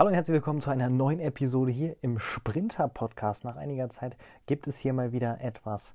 [0.00, 3.44] Hallo und herzlich willkommen zu einer neuen Episode hier im Sprinter Podcast.
[3.44, 5.92] Nach einiger Zeit gibt es hier mal wieder etwas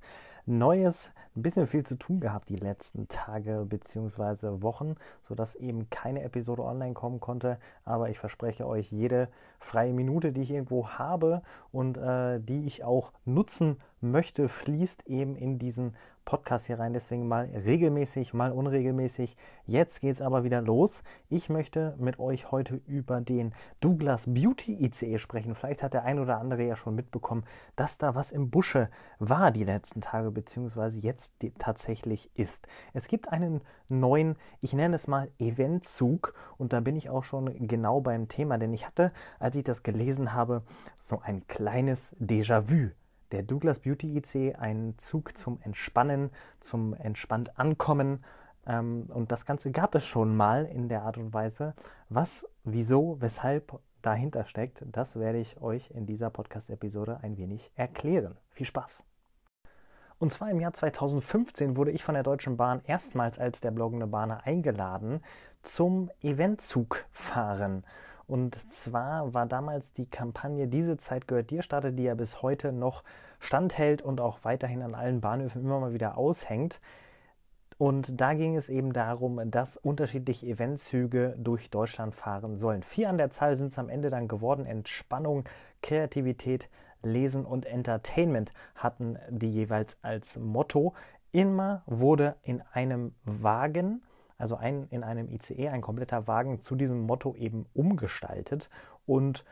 [0.48, 1.10] Neues.
[1.34, 4.62] Ein bisschen viel zu tun gehabt die letzten Tage bzw.
[4.62, 7.58] Wochen, sodass eben keine Episode online kommen konnte.
[7.84, 9.28] Aber ich verspreche euch, jede
[9.58, 15.36] freie Minute, die ich irgendwo habe und äh, die ich auch nutzen möchte, fließt eben
[15.36, 15.94] in diesen
[16.26, 16.92] Podcast hier rein.
[16.92, 19.36] Deswegen mal regelmäßig, mal unregelmäßig.
[19.64, 21.02] Jetzt geht es aber wieder los.
[21.28, 25.54] Ich möchte mit euch heute über den Douglas Beauty ICE sprechen.
[25.54, 27.44] Vielleicht hat der ein oder andere ja schon mitbekommen,
[27.76, 32.68] dass da was im Busche war die letzten Tage, beziehungsweise jetzt tatsächlich ist.
[32.92, 37.66] Es gibt einen neuen, ich nenne es mal Eventzug und da bin ich auch schon
[37.66, 40.62] genau beim Thema, denn ich hatte, als ich das gelesen habe,
[40.98, 42.90] so ein kleines Déjà-vu
[43.32, 46.30] der Douglas Beauty IC ein Zug zum Entspannen,
[46.60, 48.22] zum entspannt Ankommen.
[48.66, 51.74] Ähm, und das Ganze gab es schon mal in der Art und Weise.
[52.08, 58.36] Was, wieso, weshalb dahinter steckt, das werde ich euch in dieser Podcast-Episode ein wenig erklären.
[58.50, 59.15] Viel Spaß!
[60.18, 64.06] Und zwar im Jahr 2015 wurde ich von der Deutschen Bahn erstmals als der bloggende
[64.06, 65.20] Bahner eingeladen
[65.62, 67.84] zum Eventzugfahren.
[68.26, 72.72] Und zwar war damals die Kampagne Diese Zeit gehört dir startet, die ja bis heute
[72.72, 73.04] noch
[73.40, 76.80] standhält und auch weiterhin an allen Bahnhöfen immer mal wieder aushängt.
[77.78, 82.82] Und da ging es eben darum, dass unterschiedliche Eventzüge durch Deutschland fahren sollen.
[82.82, 84.64] Vier an der Zahl sind es am Ende dann geworden.
[84.64, 85.44] Entspannung,
[85.82, 86.70] Kreativität,
[87.06, 90.94] Lesen und Entertainment hatten die jeweils als Motto.
[91.32, 94.02] Immer wurde in einem Wagen
[94.38, 98.68] also ein, in einem ICE ein kompletter Wagen zu diesem Motto eben umgestaltet.
[99.06, 99.44] Und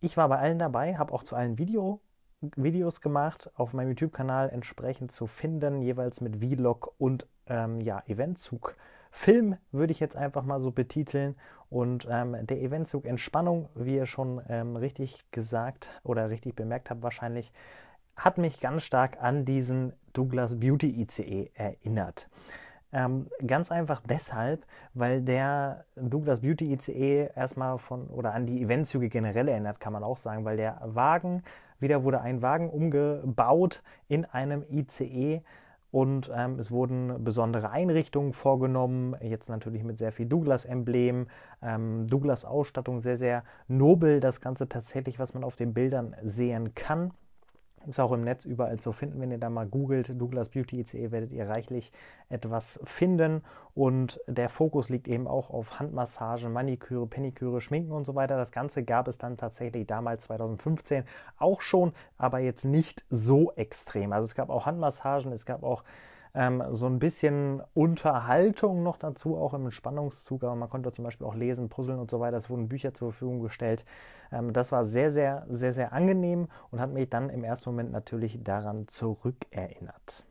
[0.00, 2.00] ich war bei allen dabei, habe auch zu allen Video,
[2.40, 8.74] Videos gemacht, auf meinem YouTube-Kanal entsprechend zu finden, jeweils mit Vlog und ähm, ja, Eventzug.
[9.10, 11.34] Film würde ich jetzt einfach mal so betiteln.
[11.70, 17.02] Und ähm, der Eventzug Entspannung, wie ihr schon ähm, richtig gesagt oder richtig bemerkt habt,
[17.02, 17.52] wahrscheinlich,
[18.16, 22.28] hat mich ganz stark an diesen Douglas Beauty ICE erinnert.
[22.90, 24.64] Ähm, ganz einfach deshalb,
[24.94, 30.02] weil der Douglas Beauty ICE erstmal von oder an die Eventzüge generell erinnert, kann man
[30.02, 31.42] auch sagen, weil der Wagen,
[31.80, 35.42] wieder wurde ein Wagen umgebaut in einem ICE
[35.90, 41.28] und ähm, es wurden besondere Einrichtungen vorgenommen, jetzt natürlich mit sehr viel Douglas-Emblem,
[41.62, 47.12] ähm, Douglas-Ausstattung, sehr, sehr nobel das Ganze tatsächlich, was man auf den Bildern sehen kann.
[47.86, 49.20] Ist auch im Netz überall zu finden.
[49.20, 51.92] Wenn ihr da mal googelt, Douglas Beauty ICE, werdet ihr reichlich
[52.28, 53.42] etwas finden.
[53.74, 58.36] Und der Fokus liegt eben auch auf Handmassagen, Maniküre, Peniküre, Schminken und so weiter.
[58.36, 61.04] Das Ganze gab es dann tatsächlich damals 2015
[61.38, 64.12] auch schon, aber jetzt nicht so extrem.
[64.12, 65.84] Also es gab auch Handmassagen, es gab auch
[66.34, 70.44] ähm, so ein bisschen Unterhaltung noch dazu, auch im Entspannungszug.
[70.44, 72.36] Aber man konnte zum Beispiel auch lesen, puzzeln und so weiter.
[72.36, 73.84] Es wurden Bücher zur Verfügung gestellt.
[74.32, 77.92] Ähm, das war sehr, sehr, sehr, sehr angenehm und hat mich dann im ersten Moment
[77.92, 80.24] natürlich daran zurückerinnert.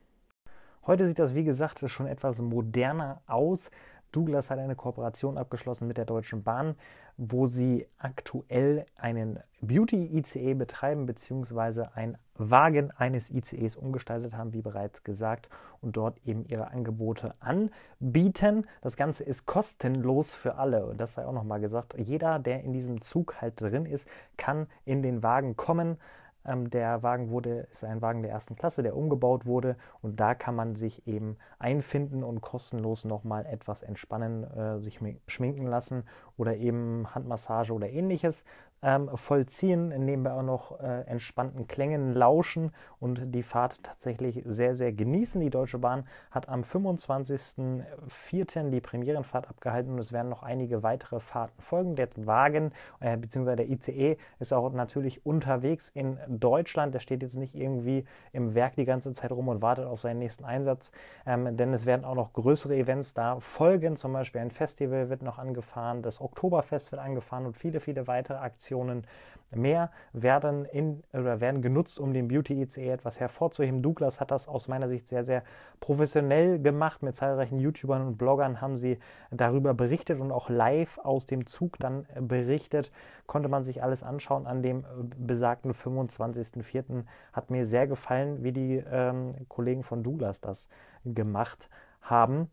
[0.85, 3.69] Heute sieht das, wie gesagt, schon etwas moderner aus.
[4.17, 6.73] Douglas hat eine Kooperation abgeschlossen mit der Deutschen Bahn,
[7.17, 15.03] wo sie aktuell einen Beauty-ICE betreiben, beziehungsweise ein Wagen eines ICEs umgestaltet haben, wie bereits
[15.03, 15.49] gesagt,
[15.81, 18.65] und dort eben ihre Angebote anbieten.
[18.81, 20.87] Das Ganze ist kostenlos für alle.
[20.87, 21.93] Und das sei auch nochmal gesagt.
[21.99, 25.99] Jeder, der in diesem Zug halt drin ist, kann in den Wagen kommen.
[26.47, 29.75] Ähm, der Wagen wurde, ist ein Wagen der ersten Klasse, der umgebaut wurde.
[30.01, 35.67] Und da kann man sich eben einfinden und kostenlos nochmal etwas entspannen, äh, sich schminken
[35.67, 36.03] lassen
[36.37, 38.43] oder eben Handmassage oder ähnliches
[38.83, 44.93] ähm, vollziehen, nebenbei auch noch äh, entspannten Klängen lauschen und die Fahrt tatsächlich sehr, sehr
[44.93, 45.41] genießen.
[45.41, 48.69] Die Deutsche Bahn hat am 25.04.
[48.69, 51.95] die Premierenfahrt abgehalten und es werden noch einige weitere Fahrten folgen.
[51.95, 53.55] Der Wagen äh, bzw.
[53.55, 56.93] der ICE ist auch natürlich unterwegs in Deutschland.
[56.93, 60.19] Der steht jetzt nicht irgendwie im Werk die ganze Zeit rum und wartet auf seinen
[60.19, 60.91] nächsten Einsatz,
[61.25, 63.95] ähm, denn es werden auch noch größere Events da folgen.
[63.95, 68.37] Zum Beispiel ein Festival wird noch angefahren, das Oktoberfest wird angefahren und viele, viele weitere
[68.37, 69.07] Aktionen Aktionen
[69.51, 73.81] mehr werden, in, oder werden genutzt, um den Beauty ICE etwas hervorzuheben.
[73.81, 75.41] Douglas hat das aus meiner Sicht sehr, sehr
[75.79, 77.01] professionell gemacht.
[77.01, 78.99] Mit zahlreichen YouTubern und Bloggern haben sie
[79.31, 82.91] darüber berichtet und auch live aus dem Zug dann berichtet.
[83.25, 84.83] Konnte man sich alles anschauen an dem
[85.17, 87.05] besagten 25.04.
[87.31, 90.67] Hat mir sehr gefallen, wie die ähm, Kollegen von Douglas das
[91.05, 91.69] gemacht
[92.01, 92.51] haben.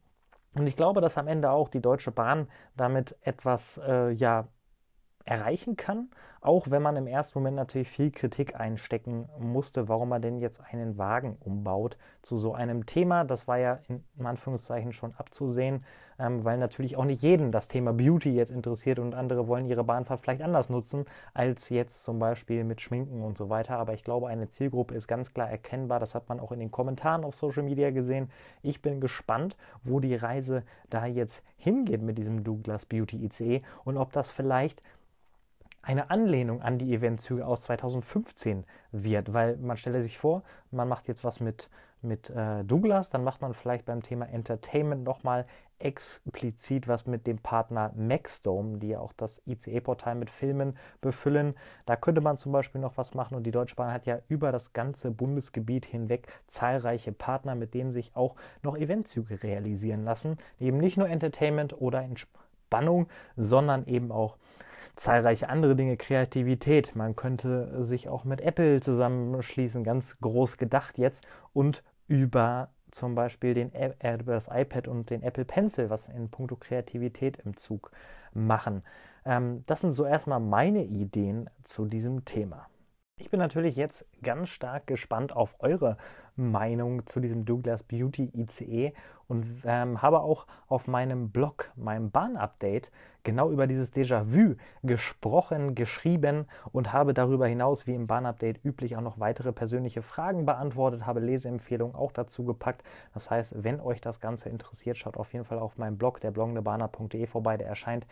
[0.55, 2.47] Und ich glaube, dass am Ende auch die Deutsche Bahn
[2.77, 4.47] damit etwas äh, ja,
[5.25, 6.09] erreichen kann,
[6.45, 10.61] auch wenn man im ersten Moment natürlich viel Kritik einstecken musste, warum man denn jetzt
[10.61, 13.25] einen Wagen umbaut zu so einem Thema.
[13.25, 15.85] Das war ja in Anführungszeichen schon abzusehen,
[16.19, 19.85] ähm, weil natürlich auch nicht jeden das Thema Beauty jetzt interessiert und andere wollen ihre
[19.85, 23.79] Bahnfahrt vielleicht anders nutzen als jetzt zum Beispiel mit Schminken und so weiter.
[23.79, 25.99] Aber ich glaube, eine Zielgruppe ist ganz klar erkennbar.
[25.99, 28.31] Das hat man auch in den Kommentaren auf Social Media gesehen.
[28.61, 33.97] Ich bin gespannt, wo die Reise da jetzt hingeht mit diesem Douglas Beauty ICE und
[33.97, 34.83] ob das vielleicht
[35.85, 41.09] eine Anlehnung an die Eventzüge aus 2015 wird, weil man stelle sich vor, man macht
[41.09, 41.69] jetzt was mit,
[42.03, 45.47] mit äh, Douglas, dann macht man vielleicht beim Thema Entertainment nochmal
[45.79, 51.55] explizit was mit dem Partner Maxdome, die ja auch das ICE-Portal mit Filmen befüllen.
[51.85, 54.53] Da könnte man zum Beispiel noch was machen und die Deutsche Bahn hat ja über
[54.53, 60.79] das ganze Bundesgebiet hinweg zahlreiche Partner, mit denen sich auch noch Eventzüge realisieren lassen, eben
[60.79, 64.39] nicht nur Entertainment oder Entspannung, sondern eben auch
[64.97, 66.95] zahlreiche andere Dinge, Kreativität.
[66.95, 73.55] Man könnte sich auch mit Apple zusammenschließen, ganz groß gedacht jetzt, und über zum Beispiel
[73.55, 77.91] den, äh, das iPad und den Apple Pencil, was in puncto Kreativität im Zug
[78.33, 78.83] machen.
[79.25, 82.67] Ähm, das sind so erstmal meine Ideen zu diesem Thema.
[83.25, 85.97] Ich bin natürlich jetzt ganz stark gespannt auf eure
[86.37, 88.93] Meinung zu diesem Douglas Beauty ICE
[89.29, 92.91] und ähm, habe auch auf meinem Blog, meinem Bahn-Update,
[93.23, 99.01] genau über dieses Déjà-vu gesprochen, geschrieben und habe darüber hinaus, wie im Bahn-Update üblich, auch
[99.01, 102.83] noch weitere persönliche Fragen beantwortet, habe Leseempfehlungen auch dazu gepackt.
[103.15, 106.33] Das heißt, wenn euch das Ganze interessiert, schaut auf jeden Fall auf meinem Blog, der
[106.33, 108.07] bloggendebahner.de vorbei, der erscheint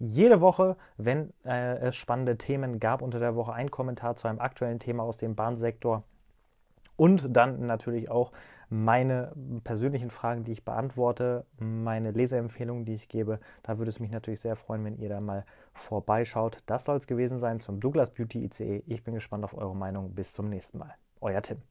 [0.00, 4.40] jede Woche, wenn äh, es spannende Themen gab, unter der Woche ein Kommentar zu einem
[4.40, 6.02] aktuellen Thema aus dem Bahnsektor
[6.96, 8.32] und dann natürlich auch
[8.68, 9.32] meine
[9.64, 13.40] persönlichen Fragen, die ich beantworte, meine Leserempfehlungen, die ich gebe.
[13.62, 15.44] Da würde es mich natürlich sehr freuen, wenn ihr da mal
[15.74, 16.62] vorbeischaut.
[16.66, 18.82] Das soll es gewesen sein zum Douglas Beauty ICE.
[18.86, 20.14] Ich bin gespannt auf eure Meinung.
[20.14, 20.94] Bis zum nächsten Mal.
[21.20, 21.69] Euer Tim.